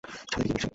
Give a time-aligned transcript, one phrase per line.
[0.31, 0.69] ছাদের দিকে এগুচ্ছে।